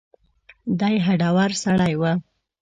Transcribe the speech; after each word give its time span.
دی 0.79 0.95
هډور 1.05 1.51
سړی 1.63 1.93
و. 2.01 2.03